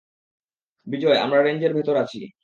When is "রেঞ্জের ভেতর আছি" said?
1.41-2.19